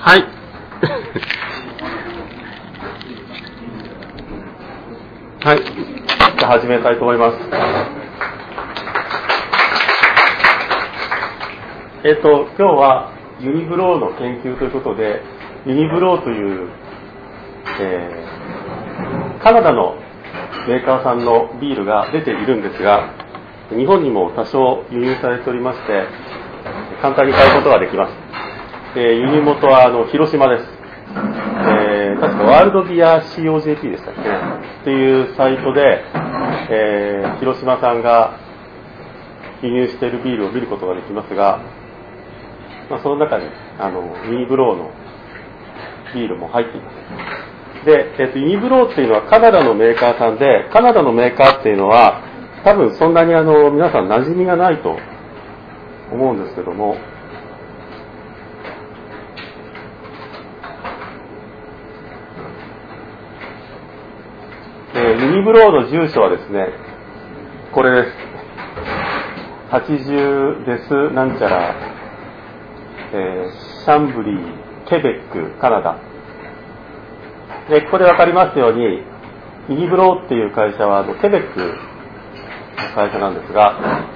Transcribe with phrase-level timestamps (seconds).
[0.00, 0.24] はい。
[5.44, 5.58] はい。
[6.38, 7.36] じゃあ始めたいと思います。
[12.02, 13.10] えっ、と、今日は
[13.40, 15.22] ユニブローの研究ということで、
[15.66, 16.68] ユニブローという、
[17.80, 18.30] えー
[19.42, 19.96] カナダの
[20.68, 23.14] メーカーさんのビールが出ているんですが、
[23.70, 26.04] 日本にも多少輸入されておりまして、
[27.00, 28.29] 簡単に買うことができます。
[28.96, 30.64] えー輸入元はあの広島です。
[30.64, 34.20] えー確かワールドビア COJP でしたっけ？
[34.20, 36.02] っていうサイトで、
[36.70, 38.38] えー広島さんが
[39.62, 41.60] 輸入しているビールを見ることができますが、
[42.90, 43.46] まあ、その中に
[43.78, 44.90] あのユニブローの
[46.14, 47.86] ビールも入っています。
[47.86, 52.20] で、えっと、ユニブローっていうのはカナダのメーカーさんで、カナダのメーカーっていうのは、
[52.64, 54.98] 多分そんなにあの、皆さん馴染みがないと
[56.12, 56.96] 思うんですけども、
[65.20, 66.68] えーユニブローの住所はですね、
[67.72, 68.16] これです。
[69.70, 71.74] 80です、なんちゃら、
[73.12, 73.50] えー
[73.84, 75.98] シャンブリー、ケベック、カナダ。
[77.68, 79.02] で、ここでわかりますように、
[79.68, 81.66] ユニブローっていう会社はあのケベックの
[82.94, 84.06] 会社なんですが、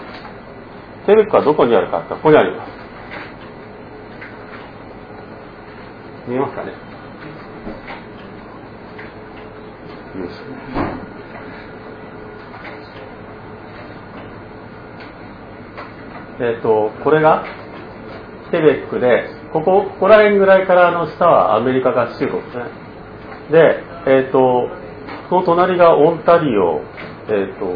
[1.06, 2.72] ケベックはどこにあるかってここにあります。
[6.28, 6.72] 見えますかね
[10.16, 10.94] よいしょ
[16.40, 17.44] えっ、と、これが
[18.50, 22.64] ケベックで、ここ、ここら辺ぐらいからの下はアメリカ合衆国ですね。
[23.50, 24.68] で、えっ、と、
[25.28, 26.80] その隣がオンタリオ、
[27.28, 27.66] えっ、と、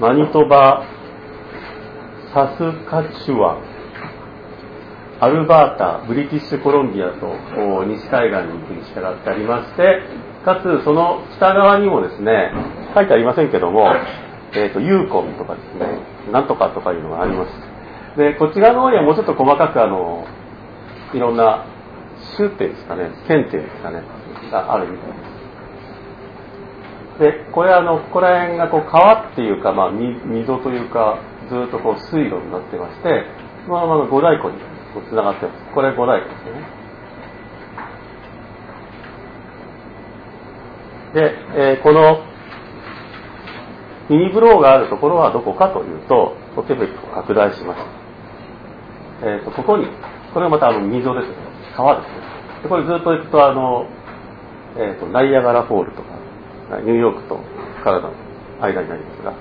[0.00, 0.84] マニトバ、
[2.32, 3.58] サスカチュワ、
[5.20, 7.28] アルバータ、ブリティッシュコロンビアと
[7.84, 10.02] 西海岸に行くに従ってありまして、
[10.44, 12.52] かつその北側にもですね、
[12.94, 13.88] 書いてありませんけども、
[14.54, 18.18] えっ、と、ユーコンとかですね、なんとかとかいうのがあります。
[18.18, 20.26] で、こっち側の方にはもうちょっと細かくあの、
[21.12, 21.66] いろんな
[22.36, 24.02] 州っていうんですかね、県っていうんですかね、
[24.50, 25.14] があるみたいで
[27.38, 27.44] す。
[27.46, 31.18] で、これあの、ここら辺がこう川っていうか、まあ、溝というか、
[31.48, 33.26] ずっとこう水路になってまして、
[33.68, 34.56] まあまあ五大湖に
[35.10, 35.74] 繋がってます。
[35.74, 36.84] これ五大湖ですよね。
[41.14, 42.33] で、えーこの
[44.08, 46.36] ミニブローがあるところはどこかというと、
[46.68, 49.26] ケベックを拡大しました。
[49.26, 49.86] えーと、ここに、
[50.32, 51.34] これはまたあの溝ですね。
[51.76, 52.14] 川ですね。
[52.64, 53.86] でこれずっと行くとあの、
[54.76, 56.08] えーと、ナイアガラフォールとか、
[56.80, 57.38] ニューヨークと
[57.82, 58.14] カナダの
[58.60, 59.34] 間になりますが、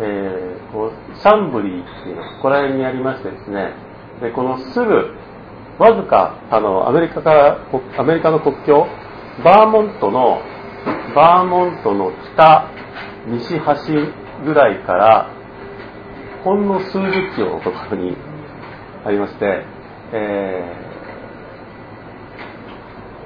[0.00, 3.72] えーこうシャンブリーっていうのがここら辺にありましてですね、
[4.20, 5.14] で、このすぐ、
[5.78, 7.58] わずか、あの、アメリカから、
[7.96, 8.86] アメリカの国境、
[9.44, 10.40] バーモントの、
[11.14, 12.68] バーモントの北、
[13.30, 13.92] 西端
[14.44, 15.30] ぐらいから、
[16.44, 18.16] ほんの数十キロのところに
[19.04, 19.64] ありまして、
[20.12, 20.88] えー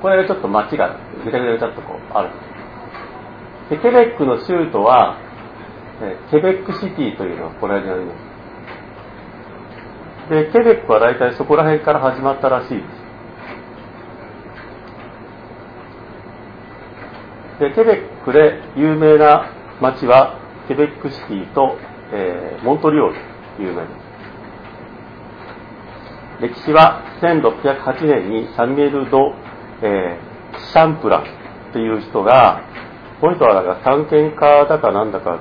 [0.02, 2.30] これちょっと街がぐちゃぐちゃぐちゃっとこうある。
[3.70, 5.16] で、ケベックの州都は、
[6.02, 8.12] えーケベックシティというのがこれにありま
[10.28, 10.30] す。
[10.30, 12.82] で、ケベックは大体そこら辺から始まったらしいで
[17.60, 17.60] す。
[17.60, 20.38] で、ケベックで有名な街は、
[20.68, 21.76] ケベックシティと、
[22.12, 23.16] えーモントリオール、
[23.58, 24.02] 有名です。
[26.42, 29.32] 歴史は1608年にサミュエル・ド・
[29.82, 30.18] え
[30.72, 31.24] シャンプランっ
[31.72, 32.62] ていう人が、
[33.20, 35.38] この人はだから探検家だかなんだか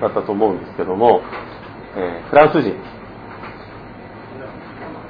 [0.00, 1.22] だったと思うんですけども、
[1.96, 2.74] えーフランス人。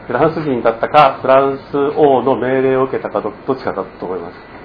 [0.07, 4.56] フランス人だったか、フランス王の命令を受けたかどどっちかだったと思います。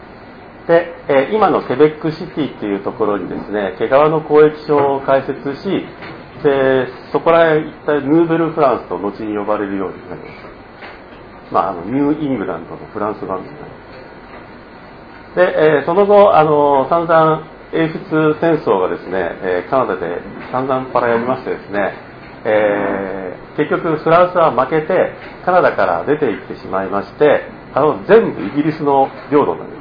[0.71, 5.85] で、え今のケベックシティっていうところにですね、毛皮の交易所を開設し、
[6.43, 11.53] で、そこらへん一体ヌーベルフランスと後に呼ばれるようになりました。
[11.53, 13.57] まあ、あの、ニューイングランドのフランス版ですね。
[15.35, 17.43] で、えーその後、あの、散々、
[17.73, 21.93] 英仏戦争がですね、えカナダで散々パラやりましてですね、
[22.45, 23.21] えー
[23.57, 25.13] 結局フランスは負けて、
[25.45, 27.43] カナダから出て行ってしまいまして、
[27.73, 29.80] あの、全部イギリスの領土になりまし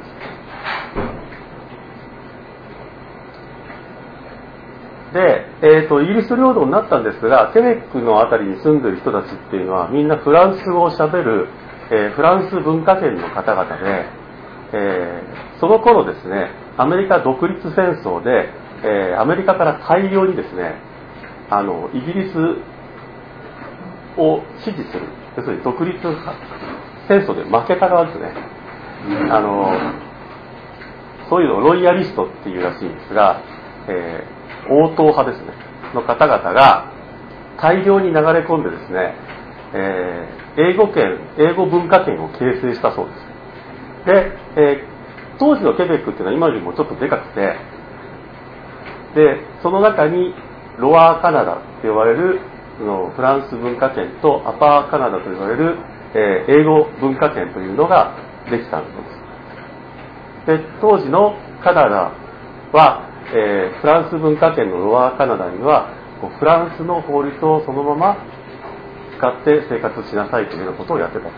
[5.13, 11.47] で、えーと、イギリス領土になったんですが、ケベックのあたりに住んでる人たちっていうのは、みんなフランス語を喋る、
[11.91, 14.05] えーフランス文化圏の方々で、
[14.73, 18.49] えーその頃ですね、アメリカ独立戦争で、
[18.83, 20.75] えーアメリカから大量にですね、
[21.49, 22.37] あの、イギリス
[24.17, 26.15] を支持する、要するに独立戦
[27.07, 28.33] 戦争で負けた側ですね。
[29.29, 30.10] あの
[31.31, 33.41] そういうのロイヤリストっていうらしいんですが、
[33.87, 35.55] えー、応答派ですね
[35.95, 36.91] の方々が
[37.55, 39.15] 大量に流れ込んでですね、
[39.73, 43.31] えー、英語圏英語文化圏を形成したそうです。
[44.05, 47.55] で、えー、当時のケベックっていうのは今よりもちょっとでかくて
[49.15, 50.33] でその中に
[50.79, 52.41] ロアーカナダって呼ばれる
[52.81, 55.77] のフランス文化圏とアパーカナダと呼ばれる、
[56.13, 58.17] えー、英語文化圏というのが
[58.49, 59.20] できたんです。
[60.45, 62.11] で当時のカナダ
[62.73, 65.93] は、えー、フランス文化圏のロアカナダには
[66.39, 68.17] フランスの法律をそのまま
[69.17, 71.29] 使って生活しなさいというようなことをやってた。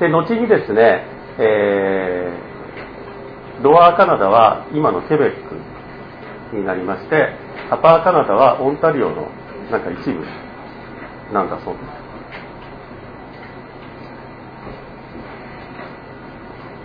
[0.00, 1.06] で後にですね、
[1.38, 5.48] えー、ロアーカナダは今のケベッ
[6.50, 7.36] クになりまして
[7.70, 9.28] アパーカナダはオンタリオの
[9.70, 10.24] なんか一部
[11.32, 12.01] なんだそうです。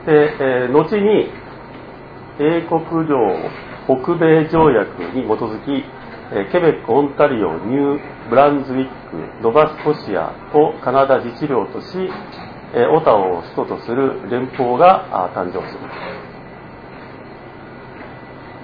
[0.08, 1.30] で、えー、後に
[2.40, 3.18] 英国領
[3.86, 5.84] 北米条約に基づき、
[6.32, 11.88] えー、ケベック、オンタリオ、ニューブランズウィック、ノバスコシアをカナダ自治領とし、
[12.74, 15.80] えー、オタを首都とする連邦が誕生する。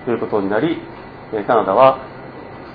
[0.06, 0.78] ということになり、
[1.34, 2.00] えカナダは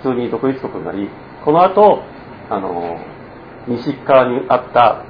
[0.02, 1.08] 普通に独立国になり、
[1.42, 2.02] この後、
[2.50, 2.98] あの、
[3.66, 5.04] 西側にあった、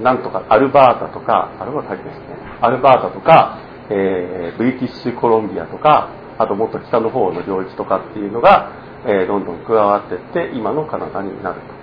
[0.00, 2.24] なんとか、アルバータとか、アルバータ入ってますね。
[2.60, 3.58] アルバータとか、
[3.90, 8.72] えー、ブリティッシュコロンビアとか、あともっと北の方の領域とかっていうのが、
[9.04, 11.82] えー、どんどん加わっていって、今のカナダになると。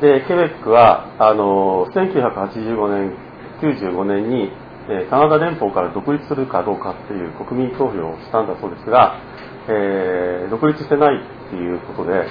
[0.00, 3.16] で、ケベックは、あの、1985年、
[3.60, 4.52] 95年に、
[4.90, 9.20] えカナダ連邦から独立するかどうかっていう国民投票をしたんだそうですが、
[9.68, 12.26] えー、独立してないっていうことで、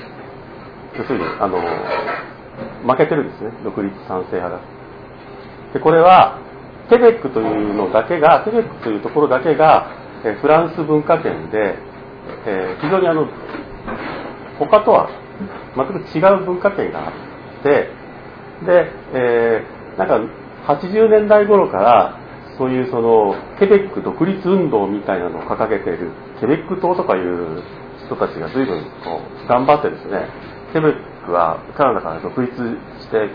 [0.98, 1.60] 要するに、あの、
[2.88, 4.62] 負けてるんですね、独立賛成派が。
[5.74, 6.40] で、これは、
[6.90, 9.92] ケベックというのだけが、ケベックというところだけが、
[10.24, 11.76] えフランス文化圏で、
[12.46, 13.28] えー、非常にあの、
[14.58, 15.10] 他とは
[15.76, 17.90] 全く違う文化圏があって、
[18.66, 22.20] で、えー、なんか80年代頃から
[22.58, 27.64] そういうそのケベック独立運動みたいなのを掲げているケベック党とかいう
[28.08, 30.28] 人たちが随分こう頑張ってですね
[30.74, 33.30] ケベックはカナダから独立して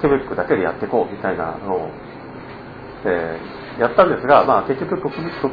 [0.00, 1.90] ケベックだけでやっていこうみたいなのを、
[3.04, 5.12] えー、やったんですが、まあ、結局国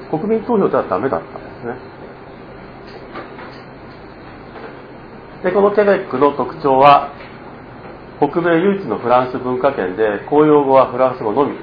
[0.10, 1.98] 国民投票ではダメだったんですね。
[5.44, 7.14] でこのケベックの特徴は
[8.18, 11.58] 北米唯一のフランス文化圏で公用語はフランス語のみ。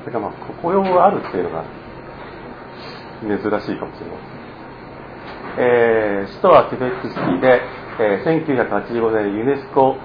[0.00, 1.64] それからまあ雇用語があるっていうのが
[3.22, 4.33] 珍しいかもしれません、
[5.58, 7.60] えー、首都はケベックシティで、
[8.00, 9.96] えー、1985年ユネスコ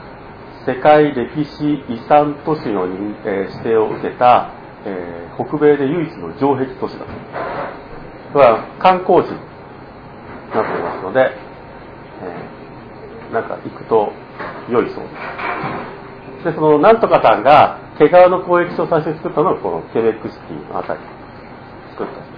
[0.66, 4.52] 世界歴史遺産都市の、えー、指定を受けた、
[4.86, 7.06] えー、北米で唯一の城壁都市だと。
[8.34, 9.40] これは観光地に
[10.54, 11.32] なっていますので、
[12.22, 14.12] えー、なんか行くと
[14.70, 16.44] 良いそうです。
[16.46, 21.00] で、そのなんとかさんが毛皮の交易所を最初に作ったのはこのケベックシティのあたり
[21.92, 22.30] 作った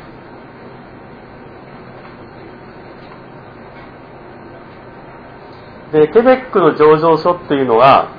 [5.92, 8.16] でケベックの上場所っていうのは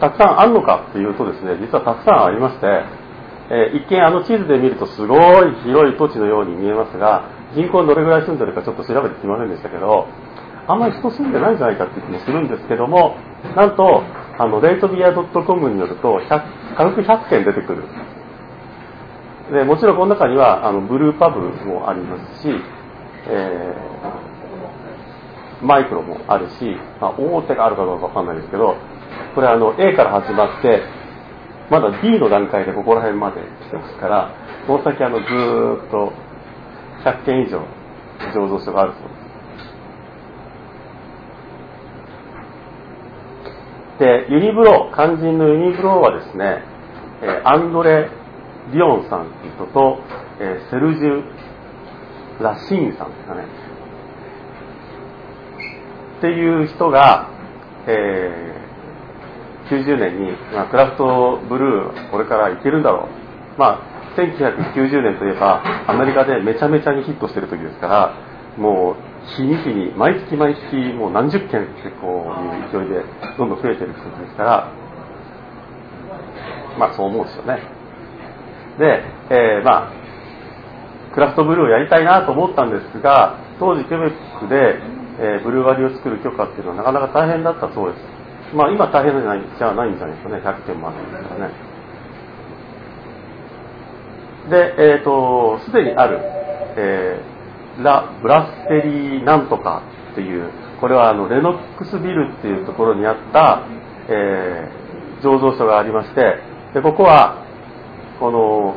[0.00, 2.66] たくさんあるのかっていうとですね実はたくさんありまして、
[3.50, 10.08] えー、一見あの地図で見るとすごい広い土地のように見えますが人口どれぐらい住んでるかちょっと調べてきませんでしたけど
[10.66, 13.16] あんまり人住んでないんじゃないかっていう気もするんですけども
[13.56, 14.02] なんと
[14.38, 16.20] あのレイトビア .com によると
[16.76, 17.84] 軽く100件出てくる。
[19.52, 22.48] でもちろんこの中にはあのブルーパブもありますし、
[23.28, 24.21] えー、
[25.62, 28.76] マイクロもあるし、まあ、大手があるかどうかわかんないですけど
[29.34, 30.82] これあの A から始まって
[31.70, 34.34] まだ D の段階でここら辺まで来てますから
[34.66, 36.12] この先あのずっと
[37.04, 37.64] 100件以上
[38.34, 39.22] 醸造所があるそうです
[44.02, 46.64] で、ユニブロー、肝心のユニブローはですね、
[47.22, 48.10] えアンドレ・
[48.72, 49.98] ディオンさんという人と、
[50.40, 51.22] えセルジュ・
[52.42, 53.46] ラシーンさんですかね。
[56.22, 57.28] っていう人が、
[57.88, 63.08] えー、90年に、まあ、クラフトブルーこれからいけるんだろ
[63.56, 63.58] う。
[63.58, 68.14] まあ、1990年といえば、アメリカでめちゃめちゃにヒットしてる時ですから、
[68.56, 73.02] もう日に日に毎月毎月もう何十件ってこういう勢いで
[73.38, 74.72] どんどん増えてることですから
[76.78, 77.62] まあそう思うんですよね
[78.78, 79.92] で、えー、まあ
[81.14, 84.80] クラフトブルーをやりたいなと思ったんですが当時ケベックで、
[85.18, 88.22] えー、ブルワリーを作る許可っていうのはなかなか大変だったそうです。
[88.54, 91.72] まあ今大変じゃないじゃないんじゃないですかね100件もあるんですからね。
[94.50, 96.18] でえっ、ー、とすでにある、
[96.76, 100.50] えー、ラ・ブラステリーなんとかっていう
[100.80, 103.66] これはあのレノックスビルっていうところにあった、
[104.08, 106.38] えー、醸造所がありまして
[106.74, 107.46] でここは
[108.18, 108.76] この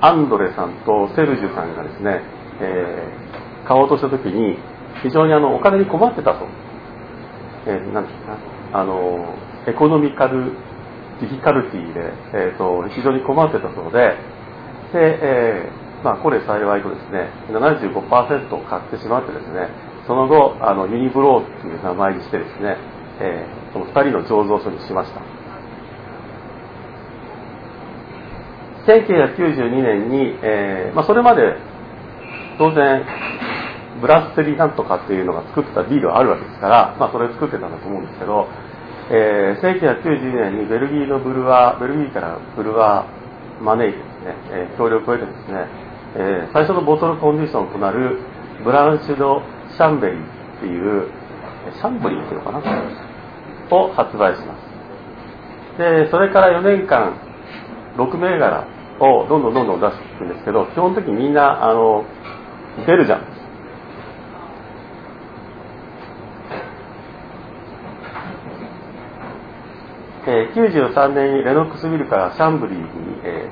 [0.00, 2.20] アンドレさんとセルジュさんがですね、
[2.60, 3.25] えー、
[3.66, 4.58] 買おうとした時に
[5.02, 6.46] 非常にあのお金に困ってたと、
[7.66, 8.38] えー、なんですか
[8.72, 9.34] あの
[9.66, 10.52] エコノミカル
[11.20, 14.16] ディフィカルティで、えーと、非常に困ってたそうで。
[14.92, 19.68] で、えーまあ、これ幸いとですね75%買ってしまってですね
[20.06, 22.76] その後あのユニブローっていう名前にしてですね、
[23.20, 25.20] えー、その2人の醸造所にしました。
[28.86, 31.56] 1992年に、えーまあ、それまで
[32.56, 33.02] 当然
[34.00, 38.48] ブラステリーなんとかっていうのが作ってたビールはあるわけですから、まあ、それ作ってたんだと思うんですけど、
[39.10, 45.66] えー、1992年にベルギーのブルワーベルギーからブルワー招いてですね、えー、協力を得てですね、
[46.16, 48.20] えー、最初のボトルコンディションとなる
[48.64, 50.20] ブランシュド・シャンベリー
[50.58, 51.10] っていう
[51.72, 53.06] シャンブリーっていうのかな？
[53.70, 55.78] を発売します。
[55.78, 57.18] でそれから4年間
[57.96, 58.66] 6銘柄
[59.00, 62.04] をどんどんどんどん出していくんですけど基本的にみんなあの
[62.86, 63.45] ベルジャンです。
[70.26, 72.84] 93年にレノックスビルからシャンブリーに、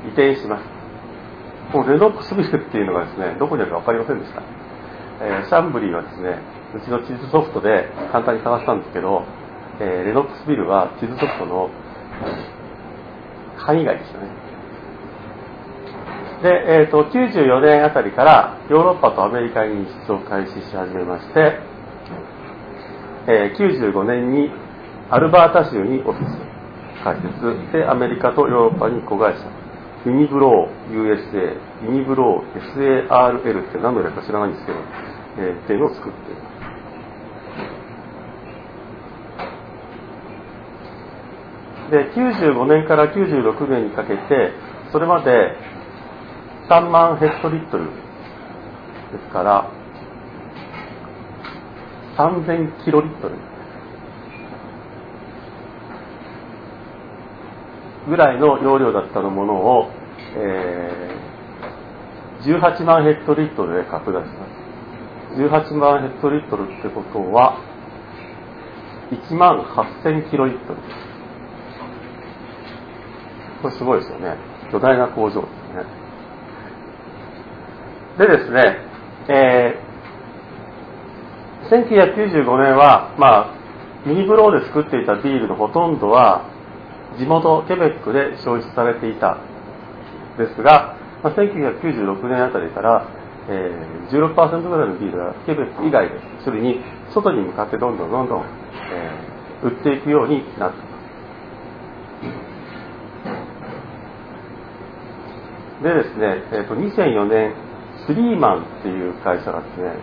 [0.07, 0.65] 移転します。
[1.73, 4.43] このレノックスビルっていうのがですね、どこにあるか分かりませんでした。
[5.47, 6.39] シャンブリーはですね、
[6.75, 9.23] うちの地図ソフトで簡単に探したんですけど、
[9.79, 11.71] レノックスビルは地図ソフトの
[13.57, 14.27] 範囲外でしたね。
[16.43, 16.51] で、
[16.83, 21.59] えーと、94年あたりからヨーロッパとアメリカに輸出を開始し始めまして、
[23.27, 24.51] えー、95年に
[25.11, 26.44] アルバータ州にオフィス
[27.03, 29.65] 開設でアメリカとヨーロッパに子会社
[30.07, 34.79] ユニブロー USA ユニブロー SARL って何の略か知らないんですけど、
[35.39, 36.19] えー、っていうのを作って。
[36.31, 36.55] います
[41.91, 44.53] で95年から96年にかけて
[44.93, 45.57] それまで
[46.69, 47.93] 3万ヘクトリットルで
[49.27, 49.71] すから
[52.17, 53.54] 3000キロリットル。
[58.09, 59.91] ぐらいの容量だったのものを、
[60.37, 64.51] えー、18万ヘクトリットルで拡大します。
[65.41, 67.59] 18万ヘクトリットルってことは
[69.11, 70.81] 1万8000キロリットル。
[73.63, 74.37] これすごいですよね。
[74.71, 75.87] 巨大な工場ですね。
[78.19, 78.79] でですね、
[79.29, 83.55] えー、1995年は、まあ、
[84.07, 86.54] ミニブローで作っていたビールのほとんどは
[87.19, 89.39] 地元ケベックで消費されていた。
[90.39, 93.07] ですが、まあ、1996年あたりから、
[93.49, 96.81] えー、16%ぐらいのビールがケベック以外でそれに
[97.13, 98.45] 外に向かってどんどんどんどん、
[98.93, 100.95] えー、売っていくようになって
[105.83, 107.55] でですね、えーと2004年
[108.07, 109.95] スリーマンっていう会社がですね、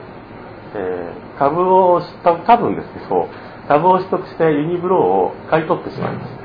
[0.76, 3.28] えー、株を多分ですけど
[3.68, 6.41] 株を取得してユニブローを買い取ってしまいました。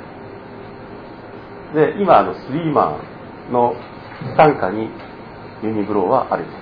[1.76, 2.98] で今あのスリーマ
[3.50, 3.76] ンの
[4.34, 4.88] 傘下に
[5.62, 6.58] ユニブローはありま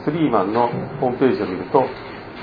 [0.00, 0.04] す。
[0.04, 1.84] スリーマンのホームページを見ると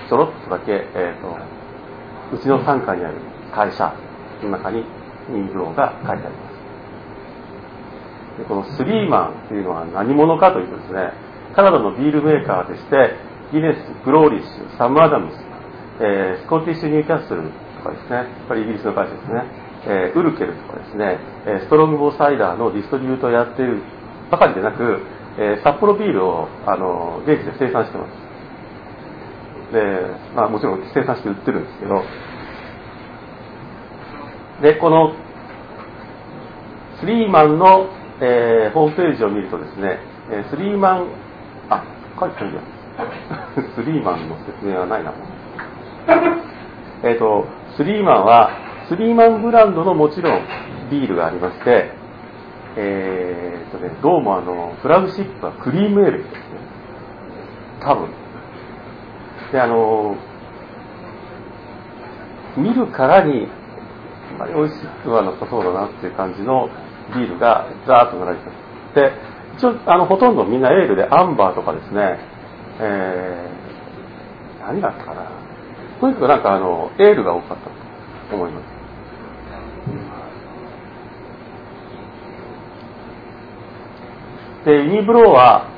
[0.07, 3.17] ちょろっとだけ、えーと、うちの傘下にある
[3.51, 3.95] 会社
[4.43, 4.86] の中に
[5.31, 6.55] ユニブローが書いてあります。
[8.38, 11.13] でこのスリーマンっていうのは何者かというとですね
[11.55, 13.17] カナダのビールメーカーでして
[13.51, 15.36] ギネスグロールシュサム・アダムス、
[16.03, 23.82] えー、スコティッシュ・ニューキャッスルとかですねこれイギリスの会社ですね、えー、ウルケルとかですね、えストロングボーサイダーのディストリビュートをやっている
[24.32, 25.01] ばかりでなく、
[25.38, 29.82] えサッポロビールをあの現地で生産してますで、
[30.36, 32.04] まあ、もちろん生産して売ってるんですけど
[34.62, 35.13] でこの
[37.01, 37.89] スリーマンの、
[38.22, 40.00] えー、ホームページを見るとですね、
[40.32, 41.08] えスリーマン
[41.70, 41.84] あ、
[42.20, 42.65] 書いてあるやん。
[43.75, 45.13] スリーマンの説明はないな。
[47.04, 48.50] えっと、スリーマンは、
[48.88, 50.46] スリーマンブランドのもちろん
[50.92, 51.92] ビールがありまして、
[52.77, 56.39] えー、とね、どうもあの、フラグシップはクリームエールですね。
[57.82, 58.10] 多分。
[59.51, 60.15] で、あの、
[62.58, 63.48] 見るからに、
[64.36, 66.70] あまり美味しくはなさそうだなっていう感じの
[67.15, 68.96] ビールがザーッと並べてます。
[68.96, 72.20] で、一応あのほとんどみんなエールでアンバーとかですね、
[72.80, 75.32] えー、何があったかな
[76.00, 77.63] とにかくなんかあのエールが多かった
[78.30, 78.75] と思います
[84.65, 85.69] でユニブローは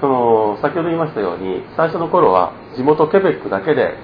[0.00, 3.94] その先ほど言いましたように最初の頃は地元ケベックだけで、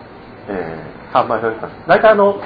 [0.49, 1.89] えー、販売されてたんです。
[1.89, 2.41] 大体あの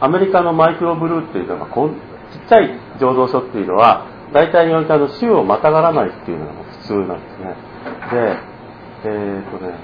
[0.00, 7.56] アメリカのマイクロブルーっていうのはこんちっちゃい醸造所っていうのは大体においてあの州をまたがらないっていうのが普通なんですね。
[8.10, 8.52] で
[9.04, 9.74] えー、っとね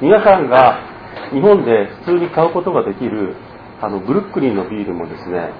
[0.00, 0.80] 皆さんが
[1.32, 3.36] 日本で普通に買うことができる
[3.80, 5.52] あのブルックリンのビールもですね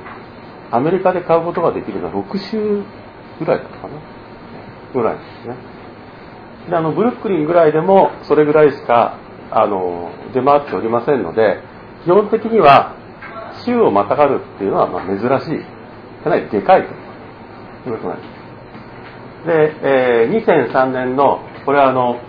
[0.70, 2.82] アメリカで買うことができるのは6週
[3.40, 3.94] ぐらいだったかな
[4.94, 5.56] ぐらいですね。
[6.68, 9.18] であのブルックリンぐらいでもそれぐらいしか
[9.50, 11.60] あの出回っておりませんので
[12.04, 12.94] 基本的には
[13.64, 15.64] 州をまたがるっていうのはまあ珍しい
[16.22, 17.10] かなりでかいと。
[17.86, 19.46] いうことなんです。
[19.46, 22.20] で、えー、2003年のこれはあの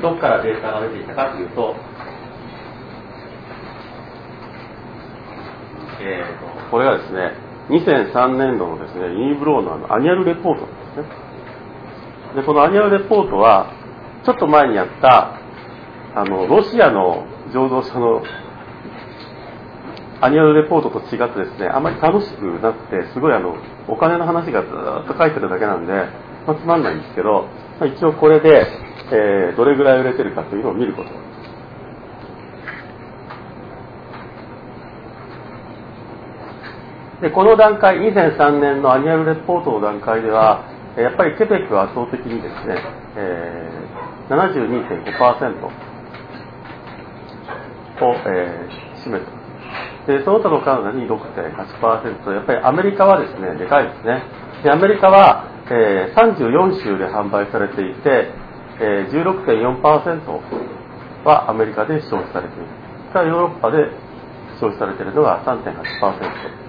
[0.00, 1.74] どこからデータが出ていたかというと,、
[6.00, 7.32] えーと、これはですね
[7.68, 11.24] 2003年度のですねユニブローのあのアニュアルレポートなんですね。
[12.36, 13.72] でこのアニュアルレポートは
[14.24, 15.38] ちょっと前にやった
[16.14, 18.22] あのロシアの醸造所の
[20.20, 23.56] アニュアルレポートと違ってですねあまり楽しくなくてすごいあの
[23.88, 25.92] お金の話がずっと書いてるだけなんで、
[26.46, 27.48] まあ、つまんないんですけど、
[27.80, 28.66] まあ、一応これで、
[29.12, 31.10] えー、どれぐらい売れてるかというのを見ること
[37.24, 42.76] でこの段階2003年のアニュアルレポートの段階ではやっぱりケベックは圧倒的にですね、
[43.16, 45.64] えー、72.5%
[48.04, 48.76] を、えー、
[49.08, 49.32] 占めて
[50.06, 54.22] でその他のカナダに6.8%やっぱりアメリカはですねでかいですね。
[54.62, 58.34] でアメリカは、えー、34州で販売されていて、
[58.84, 60.40] えー、16.4%
[61.24, 62.66] はアメリカで消費されている。
[63.14, 63.88] ヨーロッパで
[64.60, 66.63] 消費されているのが3.8%、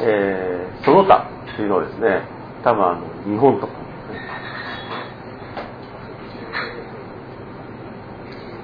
[0.00, 2.22] えー、その他というのはですね
[2.62, 3.72] 多分あの日本とか。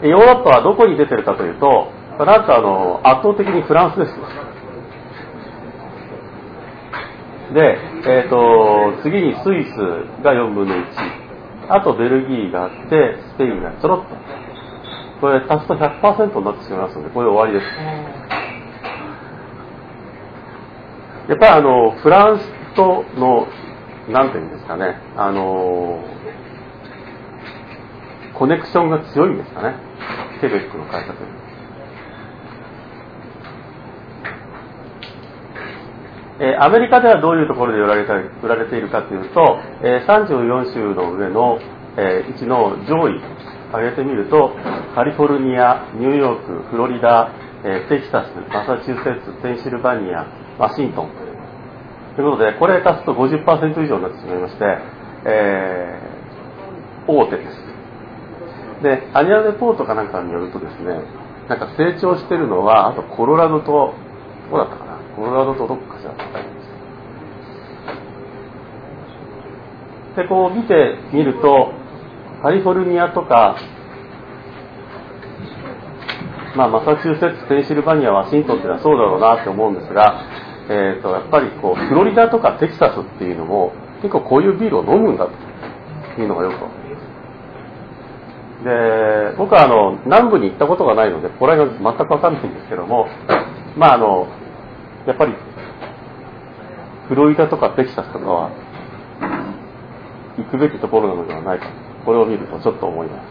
[0.02, 4.12] ヨーロッパはどこに出てるかというとなんとあの圧倒的にフランスです。
[7.54, 9.76] で、えーと、次にスイス
[10.22, 10.84] が4分の1
[11.68, 14.14] あとベルギーがあってスペインがちょろっと。
[15.20, 18.43] これ足すと100%になってしまいますのでこれで終わりです。
[21.28, 23.46] やっぱりあのフランスとの
[24.10, 26.04] 何て言うんですかねあの
[28.38, 29.76] コネクションが強いんですかね
[30.40, 31.44] ケベックの会社というのは。
[36.40, 41.60] えアメリカではどういうところで売られた売られているかというと、え34州の上の、
[41.96, 43.20] え1の上位
[43.70, 44.50] 挙げてみると
[44.96, 47.30] カリフォルニアニューヨークフロリダ、
[47.62, 50.26] えテキサスマサチューセッツペンシルバニア
[50.58, 51.08] ワシントン。
[52.16, 54.64] ということでこれ足すと50%以上になってしまいまして、
[55.26, 57.64] えー、大手です。
[58.82, 61.00] でアニアレポートかなんかによるとですね
[61.48, 63.94] なんか成長してるのはあとコロラドと
[64.50, 64.98] どうだったかな？
[65.16, 66.64] コロラドとどっかしら高いんです。
[70.16, 71.72] でこう見てみると
[72.42, 73.56] カリフォルニアとか、
[76.56, 80.20] まあ、マサチューセッツペンシルバニアワシントンっていうのはそうだろうなって思うんですが、
[80.68, 83.72] えーと、やっぱりこうフロリダとかテキサスっていうのも
[84.02, 85.32] 結構こういうビールを飲むんだと。
[86.20, 86.54] いうのがよく
[88.64, 93.08] で僕はあの南部に行ったことがないのでこれが全く分かんないんですけども
[93.76, 94.26] まああの
[95.06, 95.34] やっぱり
[97.08, 98.50] フロリダとかテキサスとかは
[100.38, 101.66] 行くべきところなのではないか。
[102.04, 103.22] これを見るとちょっと思いま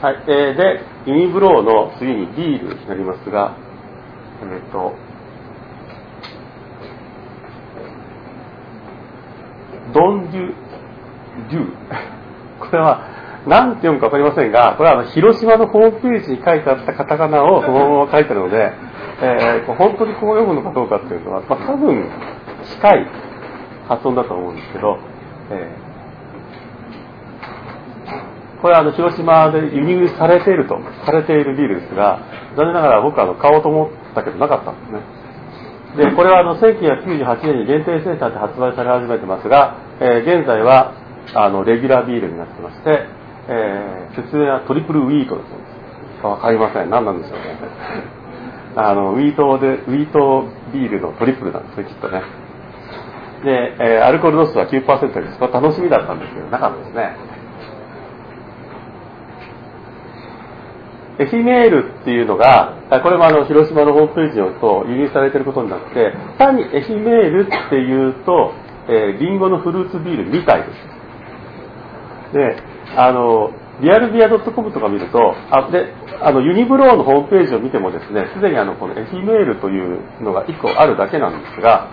[0.00, 0.04] す。
[0.04, 3.56] はい、えー、でユニブローの次にビールになりますが
[4.42, 4.94] えっ、ー、と
[9.92, 10.54] ドン・デュ・
[11.50, 11.72] デュ。
[12.60, 13.00] これは
[13.46, 18.72] 何て読むか分かりませんが、これは広島のホームページに書いてあったカタカナを そのまま書いてあるので、
[19.22, 22.04] えー、本当にこう読むのかどうかっていうのは、まあ、多分
[22.62, 23.06] 近い
[23.88, 24.98] 発音だと思うんですけど、
[25.50, 25.85] えー、
[28.60, 32.20] これはあの広島で輸入されていると、されているビールですが、
[32.56, 35.16] 残念ながら僕はあの買おうと思ったけどなかったんですね。
[35.96, 40.92] で、これはあの1998年に限定生産で発売され始めてますが、えー、現在は
[41.34, 43.08] あのレギュラービールになってまして、
[43.48, 45.64] えー、説明は triple wheat だそうで
[46.20, 46.26] す。
[46.26, 46.90] わかりません。
[46.90, 47.56] 何なんでしょうね。
[48.76, 52.22] あの、 wheat で、 wheat ビールの triple なんですね、きっとね。
[53.44, 55.38] で、えー、アルコール度数は9%です。
[55.38, 57.16] これ楽しみだったんですけど、なかったですね。
[61.18, 68.52] エフィメールっていうのが、これもあの、広島のホームページによると輸入されていることになって、単にエフィメールっていうと、
[68.88, 70.68] えー、リンゴのフルーツビールみたいで
[72.32, 72.34] す。
[72.34, 72.56] で、
[72.96, 81.90] あの、 RealBeer .com とか見ると、あであのユニブローのホームページを見てもですね、すでにあのこのエフィメールというのが1個あるだけなんですが、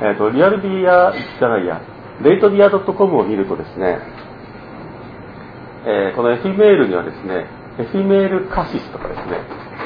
[0.00, 1.80] えーと、 RealBeer じゃないや、
[2.22, 3.98] RateBeer .com を見るとですね、
[5.84, 7.46] えー、このエフィメールにはですね、
[7.78, 9.40] エフィメールカシスとかですね、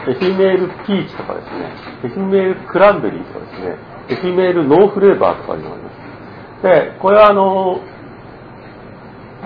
[0.09, 1.73] エフィメールピーチとかですね、
[2.05, 3.77] エフィメールクランベリーとかですね、
[4.11, 6.63] エフィメール no flavor とかいうのがあります。
[6.63, 7.81] で、これはあの、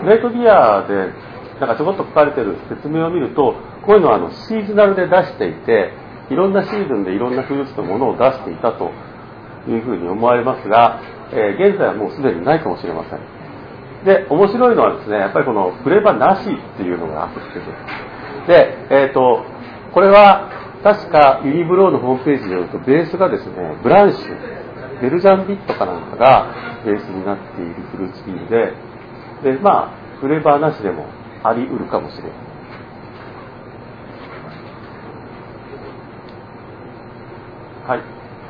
[0.04, 1.12] RateBeer で
[1.60, 3.54] なんかちょこっと書かれてる説明を見ると、
[3.86, 5.92] こういうのはあの seasonal で出していて、
[6.30, 8.90] いろんなシーズンでいろんなフルーツのものを出していたと
[9.68, 11.00] いうふうに思われますが、
[11.32, 13.20] えー、現在はもうすでにないかもしれません。
[14.04, 17.40] で、面白いのはですね、やっぱりこのフレーバーなしっていうのがあって
[18.46, 19.44] で、えっ、ー、と、
[19.92, 20.50] これは
[20.82, 26.54] 確かユニブローのホームページによるとベースがですね、ブランシュ、ベルジャンビットかなんかが
[26.84, 28.50] ベースになっているフルーツビール
[29.42, 31.06] で、で、まあ、フレーバーなしでも
[31.42, 32.32] あり得るかもしれない。
[37.86, 38.00] はい。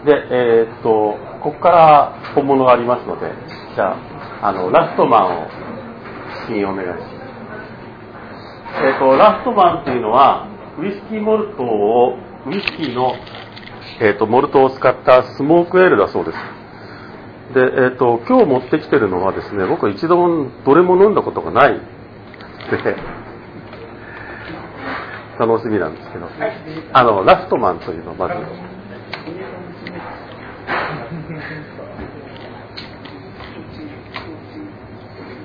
[0.07, 3.33] で、えー、っと、ここから本物がありますので、
[3.75, 5.49] じゃあ、あの、ラストマンを
[6.47, 7.14] 試飲お願いします。
[8.77, 13.15] えー、っと、ラストマンっていうのは、ウイスキーモルトを、ウイスキーの、
[14.01, 16.39] えー、っと、モルトを使ったスモークエールだそうです。
[17.55, 22.97] で、えっと、今日持ってきてるのはですね、僕一度もどれも飲んだことがないで、
[25.39, 26.29] 楽しみなんですけど、
[26.93, 28.35] あの、ラストマンというのをまず、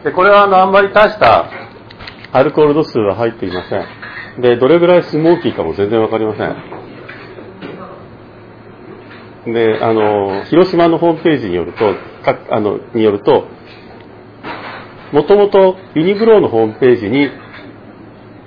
[0.04, 1.59] で、これはあの、あんまり大した
[2.32, 4.42] アルコール度数は入っていません。
[4.42, 6.56] で、どれぐらいスモーキーかも全然わかりません。
[9.54, 13.48] で、あの、広島のホームページによると、かあの、によると、
[15.12, 17.30] もともとユニブローのホームページに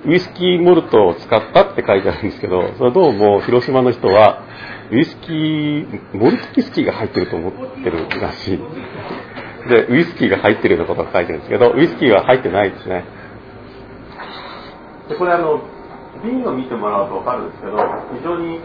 [0.05, 4.43] ウイスキーモルトを使ったって書いてあるんですけど、それはどうも広島の人は
[4.91, 8.59] ウイスキー、モルトウイスキーが入ってると思ってるらしい。
[9.69, 13.05] で、ウイスキーが入ってるようなことが書いてるんですけど、ウイスキーは入ってないですね。
[15.09, 15.61] でこれあの、
[16.23, 17.77] 瓶を見てもらうと分かるんですけど、
[18.17, 18.61] 非常に、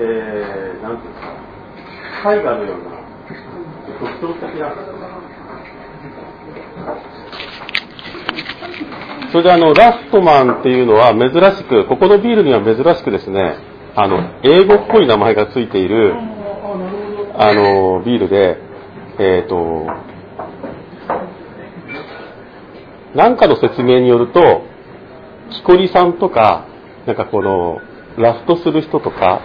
[0.00, 2.98] えー、なんていうんですか、絵画のような
[4.00, 4.74] 特徴的な。
[9.30, 13.56] それであの、ラストマンっていうのは珍しく、ここのビールには珍しくですね、
[13.94, 16.14] あの、英語っぽい名前がついている、
[17.36, 18.58] あの、ビールで、
[19.18, 19.86] えっ、ー、と、
[23.14, 24.62] なんかの説明によると、
[25.50, 26.66] 木こりさんとか、
[27.06, 27.80] なんかこの、
[28.16, 29.42] ラフトする人とか、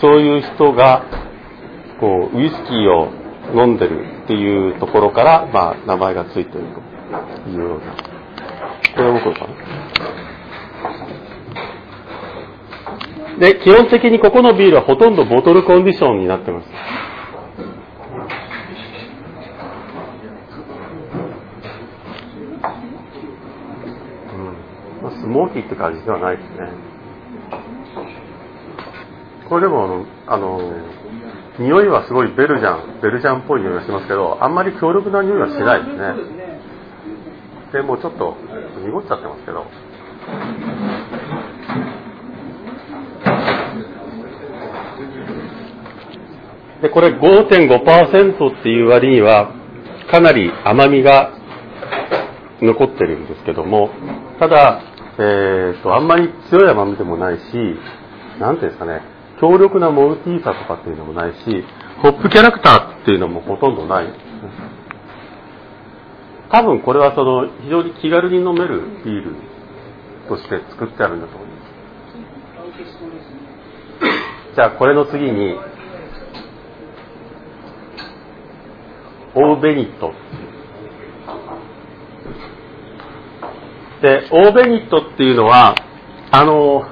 [0.00, 1.04] そういう人が、
[2.00, 3.08] こう、ウイスキーを
[3.54, 6.64] 飲んでるっていうところから、まあ、名前がついてる
[7.44, 7.94] というような。
[8.96, 9.54] これは僕かな？
[13.38, 16.68] で、基本的にここのビールはほとんどボトルコンディションになってます。
[25.10, 26.96] うん、スモーキーって感じではないですね。
[29.48, 30.60] これでも、あの、
[31.58, 36.36] 匂いはすごいベルジャン、ベルジャンっぽい匂いがしますけど、あんまり強力な匂いはしないですね。
[37.72, 38.36] で、もうちょっと
[38.84, 39.64] 濁っちゃってますけど。
[46.82, 49.52] で、これ5.5%っていう割には、
[50.10, 51.32] かなり甘みが
[52.60, 53.90] 残ってるんですけども、
[54.38, 54.82] ただ、
[55.18, 57.40] えーと、あんまり強い甘みでもないし、
[58.38, 59.00] なんていうんですかね、
[59.40, 61.64] 強力なモルティーさとかっていうのもないし、
[62.02, 64.12] ホップキャラクターっていうのもほとんどない。
[66.50, 69.34] 多分これはその非常に気軽に飲めるビール
[70.28, 71.66] として作ってあるんだと思います。
[74.54, 75.58] じゃあこれの次に、
[79.34, 80.12] オーベニット。
[84.02, 85.74] で、オーベニットっていうのは、
[86.30, 86.84] あの、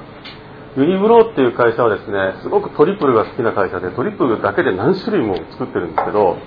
[0.77, 6.37] ユニブローっていう会社はですね、すごくトリプルが好きな会社で、トリプルだけで何種類も作ってるんですけど、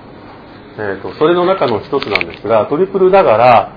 [0.78, 3.72] えーと、それの中の一つなんですが、トリプルだから、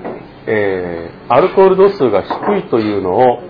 [0.48, 3.44] えー、アルコール度数が低いというのを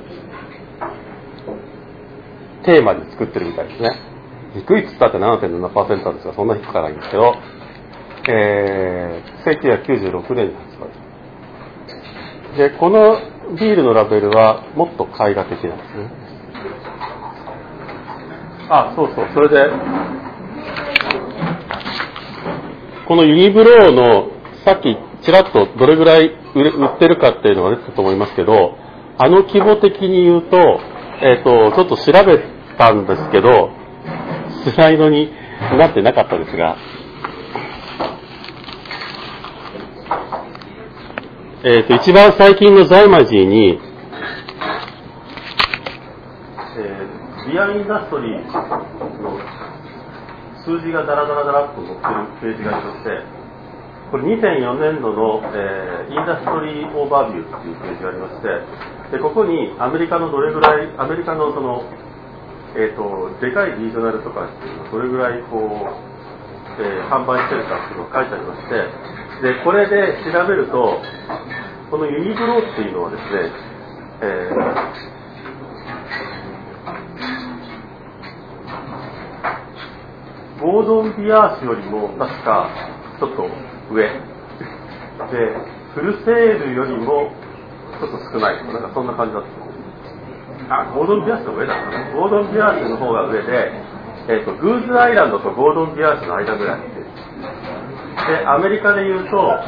[2.63, 3.89] テーマに作ってるみたいですね。
[4.53, 7.33] 低いっつったって7.7%ですが、そんな低くはないんですけど、
[8.29, 10.70] えー、1996年に。
[12.57, 13.17] で、この
[13.57, 16.11] ビールのラベルはもっと絵画的なんですね。
[18.69, 19.69] あ、そうそう、それで、
[23.07, 24.31] このユニブローの
[24.63, 28.77] さっきちらっとどれぐらい売ってるかっていうのが出てたと思いますけど、
[29.17, 30.57] あの規模的に言うと、
[31.21, 32.39] えっ、ー、と、ちょっと調べ
[32.77, 33.69] たんですけど、
[34.63, 35.31] スライドに
[35.77, 36.77] なってなかったですが、
[41.63, 43.77] えっ、ー、と、一番最近のザイマジーに、
[46.73, 48.45] えー、ビアインダストリー
[49.21, 49.37] の
[50.65, 52.01] 数字がダラダラダラっと載っ
[52.41, 53.11] てるページがありまして、
[54.09, 58.47] これ2004年度の、えー、インダストリーオーバービューっていうページがありまして、
[59.11, 61.83] でここにアメリカのどれぐらい、アメリカのその、
[62.73, 71.01] えーと、でかいリージョナルとかっていうのどれぐらいこう、えー、販売してるかっていうのが書いてありまして、でこれで調べると、
[71.89, 73.51] このユニブロっていうのはですね、
[74.21, 75.11] えー
[80.61, 82.69] ゴードン・ビアーシよりも確か
[83.19, 83.49] ちょっと
[83.91, 84.03] 上。
[84.05, 84.13] で
[85.95, 87.33] フルセールよりも
[87.99, 88.63] ちょっと少ない。
[88.67, 89.43] なんかそんな感じだっ
[90.69, 90.75] た。
[90.75, 93.71] あゴードン・ビアーシの上だったねゴードン・ビアーシの方が上で、
[94.29, 96.90] えーと、グーズアイランドとゴードン・ビアーシの間ぐらい。
[98.27, 99.59] でアメリカでいうと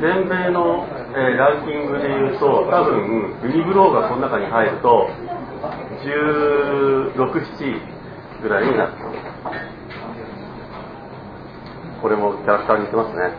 [0.00, 5.08] 全米の、えー、ランキングでいうと多分ユニブローがこの中に入ると
[6.04, 7.24] 16、7
[8.42, 9.84] ぐらいになってます
[12.04, 13.32] これもキャラクターに似てますね。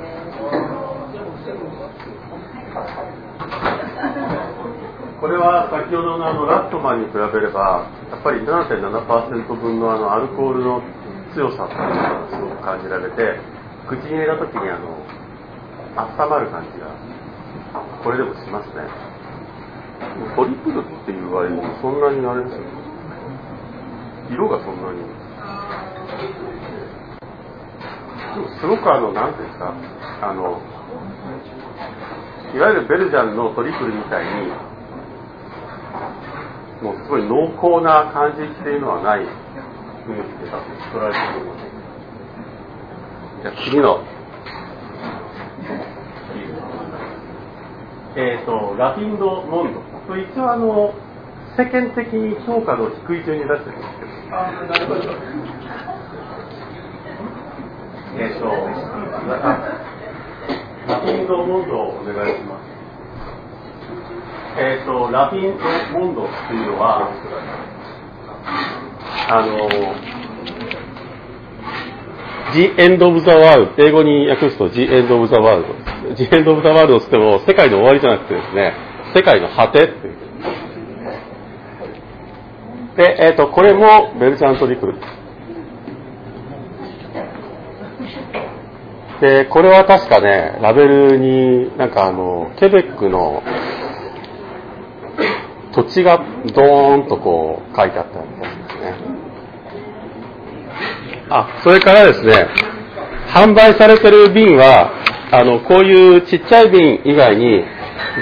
[5.21, 10.81] これは先ほどのあのラットマンに比べれば、やっぱり7.7%分のあのアルコールの
[11.35, 13.37] 強さっていうのがすごく感じられて、
[13.87, 14.97] 口に入れた時にあの
[15.95, 16.91] 温まる感じが、
[18.03, 18.83] これでもしますね。
[20.35, 22.63] トリプルっていう割にそんなにあれですよ。
[24.29, 24.99] 色がそんなに。
[28.59, 29.73] すごくあの、なんていうんですか、
[30.21, 30.59] あの、
[32.53, 34.51] いわゆるベルジャンのトリプルみたいに、
[36.83, 41.64] もうすごい濃厚な感じっていうのはない雰囲気で多分作られてると思います。
[43.45, 44.03] じゃあ次の。
[48.15, 49.81] えっ、ー、と、ラフィンド・モンド。
[50.07, 50.95] これ一応あの、
[51.55, 54.35] 世間的に評価の低い順に出してるんですけど。
[54.35, 55.01] あなるほど。
[58.17, 58.45] えっ、ー、と、
[60.87, 62.65] ラフィンド・モンドをお願いします。
[64.57, 65.57] えっ、ー、と、ラフィン
[65.93, 67.11] ド・モンドっていうのは、
[69.29, 70.24] あの、
[72.55, 75.65] The End of the World、英語に訳すと The End of the World。
[76.15, 78.73] The End of the World ってっても世界の終わりじゃなくてですね、
[79.13, 80.15] 世界の果てっていう。
[82.95, 84.95] で、え、ー、と、これもベルチャントリクル。
[89.19, 93.43] で、これは確かね、ラベルになんかあの、ケベックの
[95.73, 98.75] 土地がドーンとこう書いてあったみたいです
[99.09, 99.14] ね。
[101.29, 102.47] あ、それからですね、
[103.33, 104.91] 販売されてる瓶は、
[105.31, 107.63] あの、こういうちっちゃい瓶以外に、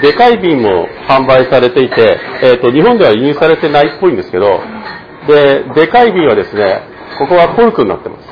[0.02, 4.60] でかい瓶も販売されていて、えっ、ー、と、日本では輸入されてないっぽいんですけど、
[5.26, 6.82] で、でかい瓶はですね、
[7.18, 8.28] ここはコルクになってます。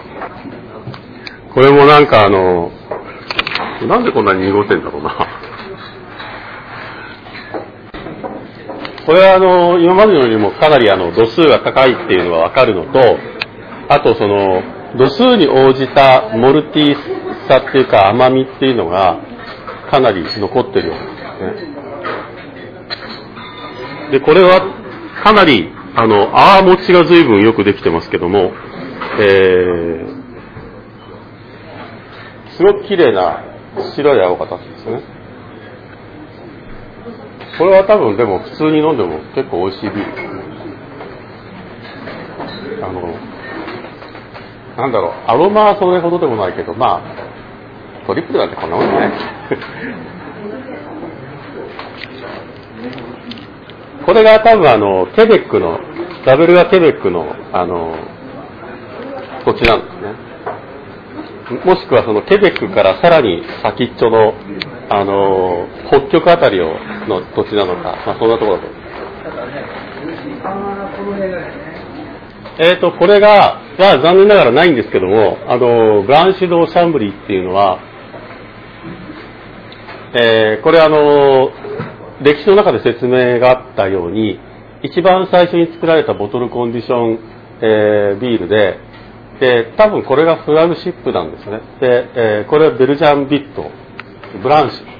[1.54, 2.70] これもなんかあの、
[3.86, 5.28] なんでこんなに濁ってんだろうな。
[9.04, 13.18] これはあの、今までのよりもかなりあの、度数が高いっていうのがわかるのと、
[13.88, 14.62] あとその、
[14.96, 16.96] 度数に応じたモルティ
[17.48, 19.20] さっていうか甘みっていうのが
[19.90, 21.04] かなり残ってるようで
[21.58, 21.72] すね。
[24.12, 24.60] で、これは
[25.22, 28.52] かなり、あの、ああ持ちが随分よくできてますけども、
[29.18, 30.22] えー、
[32.56, 33.42] すごく綺麗な
[33.94, 35.02] 白い青が立つんですね。
[37.58, 40.42] これは多分でも普通に飲んでも結構美味しいビールですね。
[42.82, 43.14] あの、
[44.76, 47.02] なんだろう、アロマはそれほどでもないけど、まあ、
[48.06, 49.12] トリプルなんてこんなもんね。
[54.06, 55.78] これが多分あの、ケベックの、
[56.24, 57.94] ラベルがケベックの、あの、
[59.44, 60.12] 土地なんですね。
[61.64, 64.34] もしくはそのケベックからさらに先っちょの、
[64.88, 66.74] あの北極あたりを
[67.08, 68.76] の土地なのか、まあ、そんなところだと思
[71.16, 71.71] います。
[72.58, 77.78] えっ、と、これが、は残念ながらないんですけども、あの、ブランシュド・シャンブリーっていうのは、
[80.14, 81.50] えーこれあの、
[82.20, 84.38] 歴史の中で説明があったように、
[84.82, 87.18] 一番最初に作られたボトルコンディション、
[87.62, 88.78] えービールで、
[89.40, 91.60] で、多分これがフラグシップなんですね。
[91.80, 93.70] で、えーこれはベルジャンビット、
[94.42, 94.92] ブランシュ。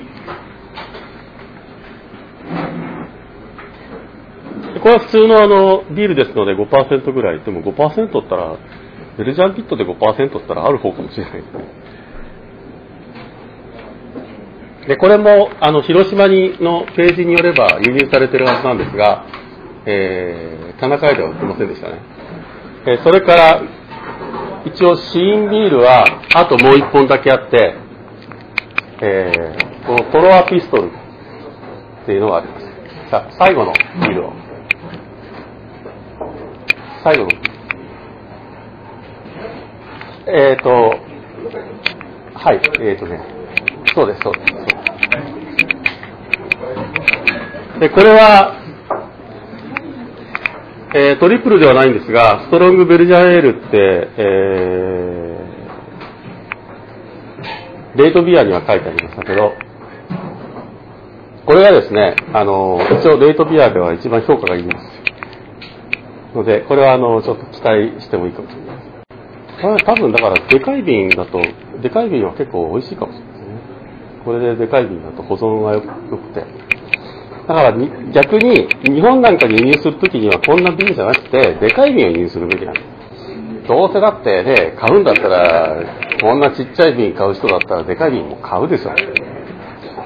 [4.81, 7.41] これは普通のあのビールですので5%ぐらい。
[7.41, 8.57] でも5%ったら、
[9.19, 11.43] ベルジャンビットで5%ったらある方かもしれない
[14.87, 14.97] で。
[14.97, 19.27] これも、あの、広島にのページによれば輸入されてるはずなんですが、
[19.87, 22.01] えー、田中屋では売ってませんでしたね。
[22.87, 23.63] えーそれから、
[24.65, 26.05] 一応、シーンビールは、
[26.35, 27.75] あともう一本だけあって、
[29.03, 30.91] えー、このトロアピストル
[32.03, 32.67] っていうのがあります。
[33.11, 34.42] さあ、最後のビールを。
[37.03, 37.29] 最後。
[40.27, 40.71] えっ、ー、と、
[42.35, 43.21] はい、えっ、ー、とね、
[43.95, 44.53] そうです、そうです。
[47.81, 48.59] で、これは、
[50.95, 54.73] えートリプルではないんですが、ストロングベルジャンエールって、えー
[57.97, 59.53] レートビアには書いてありましたけど、
[61.45, 64.92] これがですね、あの、一応レートビアでは一番評価がいいんです。
[66.35, 68.83] ので、これはあの、ちょっと期待してもいいかもしれないで
[69.79, 69.85] す。
[69.85, 71.41] 多分だから、でかい瓶だと、
[71.81, 73.47] でかい瓶は結構美味しいかもしれないですね。
[74.25, 76.45] これででかい瓶だと保存がよく良くて。
[77.47, 77.73] だから
[78.13, 82.87] 逆に日本なんかに輸入するときにはこんな瓶じゃなくて、でかい瓶を輸入するべきなんです。
[83.69, 85.77] どうせだってね、買うんだったら、
[86.21, 88.93] こんなちっちゃい瓶買う人だったらでかい瓶も買うでしょ。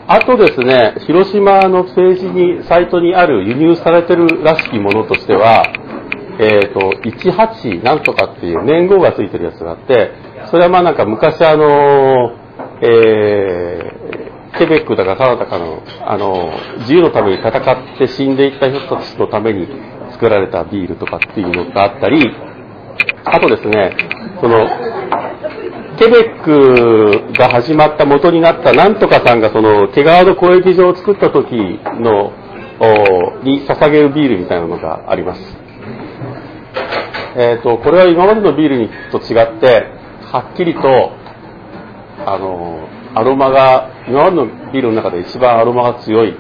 [0.09, 5.67] あとですね、広島のページに、サイトにある輸入されてるらしきものとしては、
[6.39, 10.13] えっ、と、18なんとかっていう年号がついてるやつがあって、
[10.51, 12.33] それはまあなんか昔あの、
[12.83, 19.69] えーケベックだかカナダかの、あの、自由のために戦って死んでいった人たちのために
[20.13, 22.23] 作られたビールとかっていうのがあったり、
[23.25, 23.95] あとですね、
[24.41, 24.67] その、
[25.99, 31.55] ケベックが始まった元になったなんとかさんがその毛皮の交易場を作った時
[32.01, 32.33] の
[33.43, 35.66] に捧げるビールみたいなのがあります。
[37.37, 39.87] えっ、と、これは今までのビールと違って、
[40.33, 41.13] はっきりと、
[42.27, 46.33] あの、アロマが、今までのビールの中で一番アロマが強い。
[46.33, 46.37] ね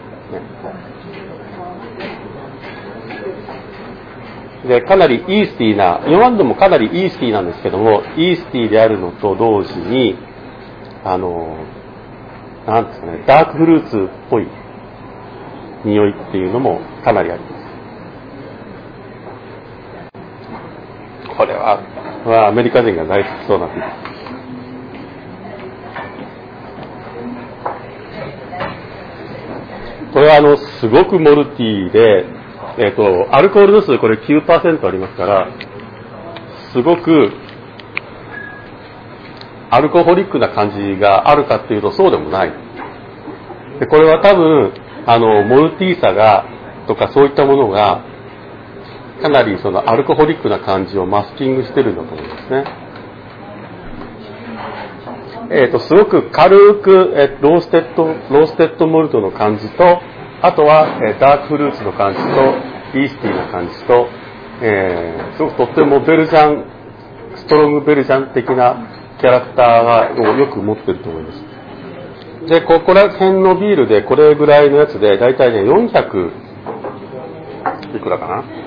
[4.66, 10.16] で、かなりイースティーな、今までもかなりイースティーなんですけども、イースティーであるのと同時に、
[11.04, 11.56] あの、
[12.66, 14.48] なんですかね、ダークフルーツっぽい
[15.84, 17.55] 匂いっていうのもかなりあります。
[21.36, 21.80] これは、
[22.24, 24.16] まあ、アメリカ人が大好きそうなビール。
[30.12, 32.24] これはあの、すごくモルティーで、
[32.78, 35.48] えっ、と、アルコール度数これ9%ありますから、
[36.72, 37.32] すごく、
[39.70, 42.52] アルコホリックな感じがあるかっていうとそうでもない。
[43.78, 44.72] で、これは多分、
[45.06, 46.46] あの、モルティーさが、
[46.86, 48.15] とかそういったものが、
[49.22, 52.86] かなりその alcoholic な感じをマスキングしてるんだと思いますね。
[55.50, 60.00] えっ、と、すごく軽く、え roasted、roasted malt の感じと、
[60.42, 64.08] あとは、え dark fruit の感じと、 yeasty な感じと、
[64.60, 68.76] えーすごくとっても Belgian、strong Belgian 的な
[69.20, 71.44] キャラクターがをよく持ってると思います。
[72.48, 76.30] で、ここら辺のビールでこれぐらいのやつで、だいたいね、400、
[77.96, 78.65] いくらかな？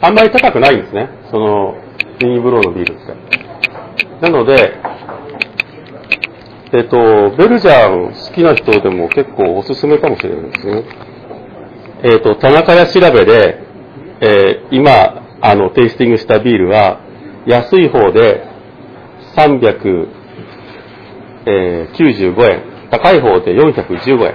[0.00, 1.08] あんまり高くないんですね。
[1.30, 1.74] その、
[2.20, 3.14] ミニブローのビールって。
[4.20, 4.74] なので、
[6.72, 10.84] えっと、ベルジャン好きな人でも結構おすすめかもしれないですね。
[12.02, 13.58] えっと、田中屋調べで、
[14.20, 17.00] えー今、あの、テイスティングしたビールは、
[17.46, 18.44] 安い方で
[19.36, 20.06] 395
[22.50, 24.34] 円、高い方で415円。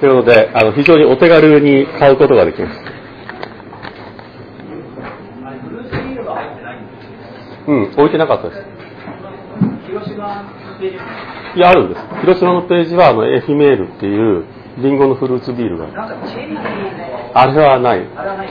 [0.00, 2.80] というので、あの、非常にお手軽に買うことができます。
[5.44, 7.08] あれ、ブルース・リールは入ってないんです
[7.66, 8.62] うん、置いてなかったです。
[9.86, 10.96] 広島のページ
[11.56, 12.00] いや、あるんです。
[12.20, 14.44] 広島のページは、あの、エフィメールっていう、
[14.78, 15.86] リンゴのフルーツビールが。
[17.34, 18.06] あれはない。
[18.16, 18.48] あれはない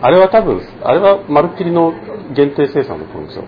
[0.00, 1.92] あれは多分、あれはまるっきりの
[2.34, 3.44] 限定生産だと思うんですよ。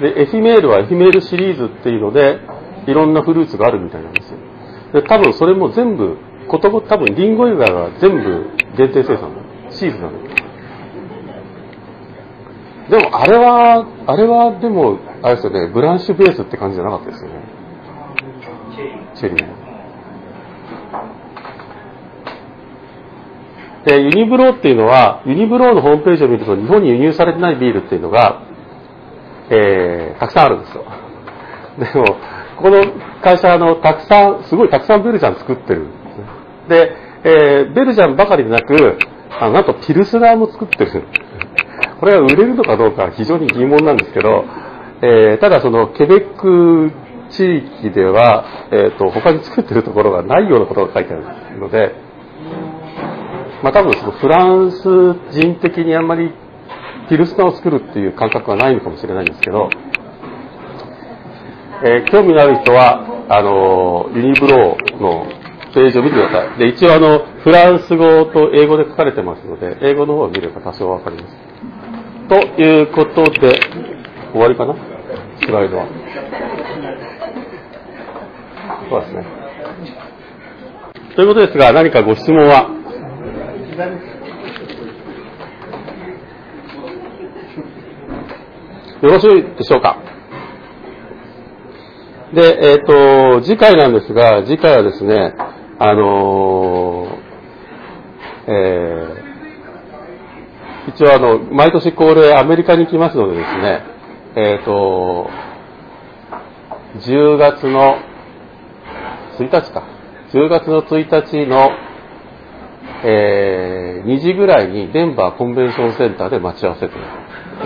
[0.00, 0.22] で。
[0.22, 2.40] エフィメールはエフィメールシリーズっていうので、
[2.86, 4.38] いろんなフルーツがあるみたいなんですよ。
[4.94, 6.16] で、多分それも全部、
[6.48, 8.46] ことご多分リンゴ以外は全部
[8.76, 10.29] 限定生産のシーズンなの。
[12.90, 17.36] でも、あれは、あれは、でも、あれですよね、ブランシュベースって感じじゃなかったですよね。
[19.14, 19.54] チェリーも。
[23.84, 28.42] で、ユニブローっていうのは、ユニブローのホームページを見ると、日本に輸入されてないビールっていうのが、
[29.50, 30.84] えー、たくさんあるんですよ。
[31.78, 32.16] でも、
[32.56, 32.82] この
[33.22, 35.86] 会社、あの、たくさん、すごいたくさんベルジャン作ってる
[36.68, 36.90] でね。
[36.90, 38.98] で、えー、ベルジャンばかりでなく、
[39.38, 41.04] あのなんとピルスナーも作ってる。
[42.00, 44.44] これは売れるのかどうか非常に疑問なんですけど、
[45.02, 46.90] えー、ただそのケベック
[47.30, 51.94] 地域では、えーと、他に作ってるところがないようなことが書いてあるので、
[53.62, 54.82] まあ多分そのフランス
[55.30, 56.32] 人的にあんまり
[57.08, 59.68] ピルスナを作るっていう感覚はないのかもしれないんですけど、
[61.84, 65.26] えー、興味のある人は、あの、ユニブローの
[65.72, 66.58] ページを見てください。
[66.58, 71.49] で、一応あの、フランス語と英語で書かれてますので、英語の方を見れば多少わかります。
[72.30, 73.58] ということで、
[74.32, 74.76] 終わりかな？
[75.44, 75.86] スライドは。
[78.88, 79.26] そうですね。
[81.16, 82.70] ということですが、何かご質問は？
[89.02, 89.96] よろしいでしょうか？
[92.32, 92.86] で、えっ、ー、
[93.40, 95.34] と、次回なんですが、次回はですね、
[95.80, 99.29] あのー、えー、
[100.94, 103.82] 一応あの、毎年恒例アメリカに行きますのでですね、
[104.36, 105.30] えっ、と、
[106.98, 107.96] 10月の
[109.38, 109.84] 1日か、
[110.32, 111.70] 10月の1日の、
[113.04, 117.04] えー、2時ぐらいにデンバーコンベンションセンターで待ち合わせという。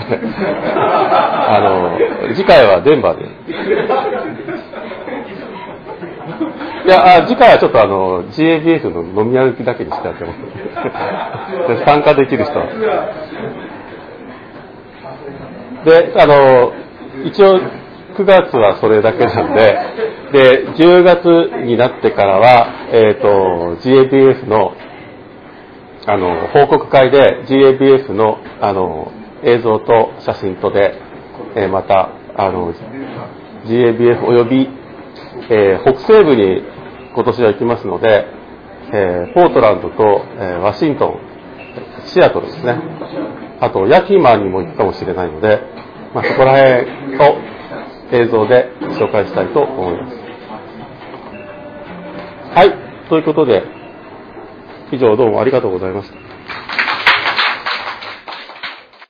[0.74, 3.28] あの、次回はデンバーで。
[6.84, 10.38] いや、次回はちょっとあの、GABF の飲み歩きだけにしてやってます。
[11.86, 12.66] 参加できる人は。
[15.84, 16.72] で、あの、
[17.24, 17.58] 一応、
[18.14, 19.78] 9月はそれだけなんで、
[20.32, 21.24] で、10月
[21.64, 24.74] になってからは、えっ、ー、と、GABF の、
[26.06, 29.10] あの、報告会で GABF の、あの、
[29.42, 30.94] 映像と写真とで、
[31.56, 32.72] えー、また、あの、
[33.66, 34.70] GABF 及び、
[35.50, 36.73] えー、北西部に
[37.14, 38.26] 今年は行きますので、
[38.92, 41.20] えー、ポートランドと、えワシントン、
[42.06, 42.76] シアトルですね。
[43.60, 45.60] あと、ヤキマにも行くかもしれないので、
[46.12, 47.38] まあ、そこら辺を
[48.12, 50.16] 映像で紹介したいと思います。
[52.54, 53.08] はい。
[53.08, 53.62] ということで、
[54.92, 56.83] 以上どうもありがとうございました。